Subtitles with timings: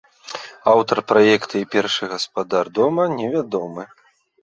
[0.73, 3.83] Аўтар праекта і першы гаспадар дома не вядомы.